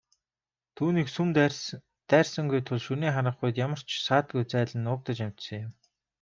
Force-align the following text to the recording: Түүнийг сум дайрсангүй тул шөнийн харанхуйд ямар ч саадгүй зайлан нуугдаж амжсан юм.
Түүнийг 0.75 1.07
сум 1.15 1.27
дайрсангүй 2.11 2.61
тул 2.67 2.79
шөнийн 2.85 3.15
харанхуйд 3.15 3.55
ямар 3.65 3.81
ч 3.89 3.91
саадгүй 4.07 4.43
зайлан 4.51 4.81
нуугдаж 4.85 5.19
амжсан 5.25 5.59
юм. 5.65 5.71